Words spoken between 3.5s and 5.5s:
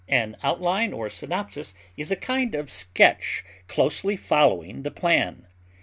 closely following the plan.